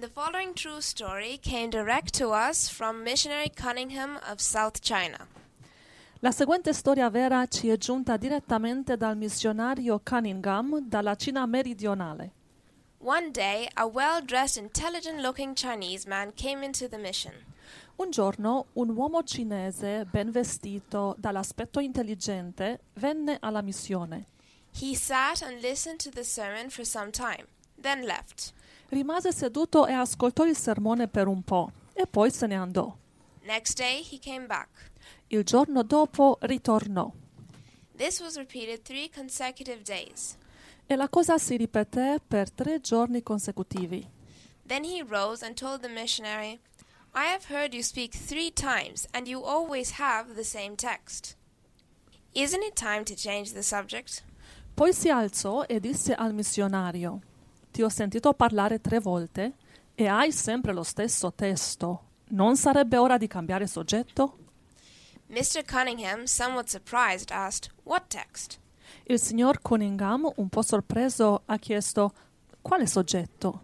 [0.00, 5.28] The following true story came direct to us from missionary Cunningham of South China.
[6.20, 12.32] La seguente storia vera ci è giunta direttamente dal missionario Cunningham dalla Cina meridionale.
[13.00, 17.34] One day, a well dressed, intelligent looking Chinese man came into the mission.
[17.96, 24.28] Un giorno un uomo cinese ben vestito, dall'aspetto intelligente, venne alla missione.
[24.72, 27.48] He sat and listened to the sermon for some time,
[27.78, 28.54] then left.
[28.90, 32.96] Rimase seduto e ascoltò il sermone per un po' e poi se ne andò.
[33.42, 34.90] Next day, he came back.
[35.28, 37.10] Il giorno dopo ritornò
[37.96, 40.36] This was repeated three consecutive days.
[40.86, 44.04] e la cosa si ripeté per tre giorni consecutivi.
[44.66, 46.58] Then he rose and told the missionary,
[47.14, 51.36] I have heard you speak three times, and you always have the same text.
[52.34, 54.24] Isn't it time to change the subject?
[54.74, 57.20] Poi si alzò e disse al missionario:
[57.70, 59.54] Ti ho sentito parlare tre volte
[59.94, 62.04] e hai sempre lo stesso testo.
[62.30, 64.38] Non sarebbe ora di cambiare soggetto?
[65.28, 65.64] Mr.
[65.64, 68.58] Cunningham, somewhat surprised, asked, What text?
[69.04, 72.12] Il signor Cunningham, un po' sorpreso, ha chiesto:
[72.62, 73.62] Quale soggetto?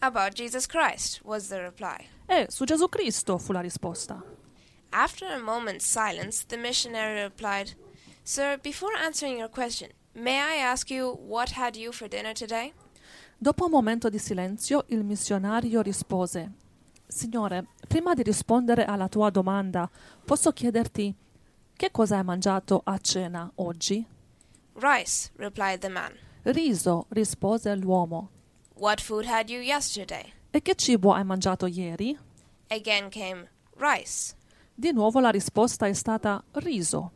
[0.00, 2.06] About Jesus Christ, was the reply.
[2.26, 4.22] Eh, su Gesù Cristo fu la risposta.
[4.90, 7.74] After a moment's silence, the missionary replied,
[8.22, 12.72] Sir, before answering your question, may I ask you what had you for dinner today?
[13.36, 16.52] Dopo un momento di silenzio, il missionario rispose:
[17.06, 19.88] Signore, prima di rispondere alla tua domanda,
[20.24, 21.14] posso chiederti
[21.74, 24.04] che cosa hai mangiato a cena oggi?
[24.74, 26.12] Rice, replied the man.
[26.42, 28.30] Riso, rispose l'uomo.
[28.74, 30.32] What food had you yesterday?
[30.50, 32.18] E che cibo hai mangiato ieri?
[32.68, 34.34] Again came rice.
[34.74, 37.12] Di nuovo la risposta è stata riso.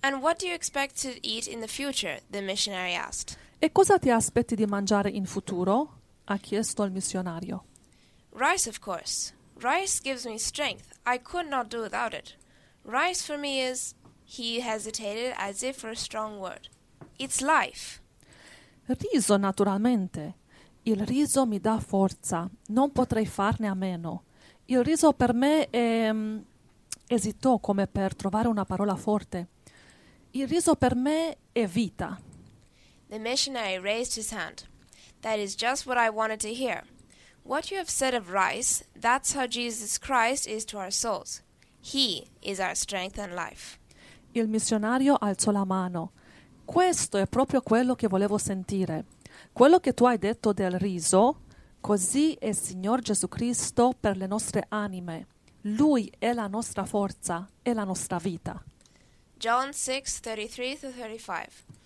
[0.00, 2.20] And what do you expect to eat in the future?
[2.30, 3.38] the missionary asked.
[3.64, 6.00] E cosa ti aspetti di mangiare in futuro?
[6.24, 7.64] ha chiesto il missionario.
[8.30, 9.32] Rice, of course.
[9.60, 10.98] Rice gives me strength.
[11.06, 12.36] I could not do without it.
[12.82, 13.94] Rice for me is.
[14.24, 16.68] He hesitated as if for a strong word.
[17.18, 18.00] It's life.
[18.86, 20.34] Riso, naturalmente.
[20.82, 24.24] Il riso mi dà forza, non potrei farne a meno.
[24.64, 26.10] Il riso per me è...
[26.12, 26.38] mm,
[27.06, 29.46] esitò come per trovare una parola forte.
[30.32, 32.18] Il riso per me è vita.
[33.12, 34.64] The missionary raised his hand.
[35.20, 36.84] That is just what I wanted to hear.
[37.44, 41.42] What you have said of rice, that's how Jesus Christ is to our souls.
[41.82, 43.78] He is our strength and life.
[44.32, 46.12] Il missionario alzò la mano.
[46.64, 49.04] Questo è proprio quello che volevo sentire.
[49.52, 51.42] Quello che tu hai detto del riso,
[51.82, 55.26] così è il Signor Gesù Cristo per le nostre anime.
[55.64, 58.64] Lui è la nostra forza, è la nostra vita.
[59.36, 61.81] John 6 33 to 35.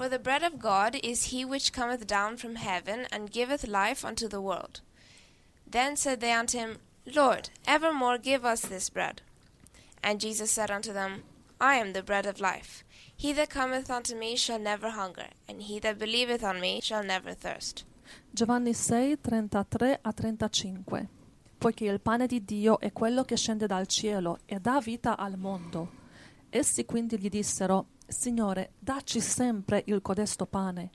[0.00, 4.02] For the bread of God is he which cometh down from heaven and giveth life
[4.02, 4.80] unto the world.
[5.70, 9.20] Then said they unto him, Lord, evermore give us this bread.
[10.02, 11.24] And Jesus said unto them,
[11.60, 12.82] I am the bread of life.
[13.14, 17.04] He that cometh unto me shall never hunger, and he that believeth on me shall
[17.04, 17.84] never thirst.
[18.32, 21.08] Giovanni 6, 33 a 35.
[21.58, 25.36] Poiché il pane di Dio è quello che scende dal cielo e dà vita al
[25.36, 25.98] mondo.
[26.48, 30.90] Essi quindi gli dissero, Signore, dacci sempre il codesto pane.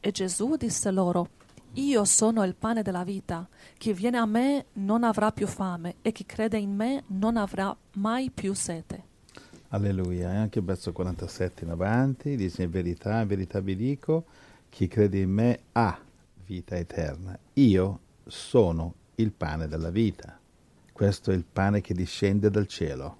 [0.00, 1.28] E Gesù disse loro,
[1.74, 3.48] Io sono il pane della vita.
[3.76, 7.74] Chi viene a me non avrà più fame e chi crede in me non avrà
[7.94, 9.04] mai più sete.
[9.68, 10.32] Alleluia.
[10.32, 14.24] E anche il verso 47 in avanti dice in verità, in verità vi dico,
[14.68, 15.96] chi crede in me ha
[16.44, 17.38] vita eterna.
[17.54, 20.38] Io sono il pane della vita.
[20.92, 23.16] Questo è il pane che discende dal cielo,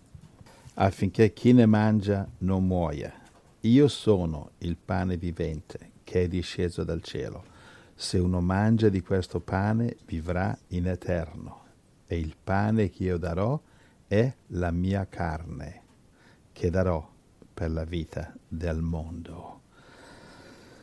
[0.75, 3.18] affinché chi ne mangia non muoia.
[3.62, 7.44] Io sono il pane vivente che è disceso dal cielo.
[7.94, 11.64] Se uno mangia di questo pane vivrà in eterno.
[12.06, 13.60] E il pane che io darò
[14.06, 15.82] è la mia carne
[16.52, 17.06] che darò
[17.52, 19.60] per la vita del mondo.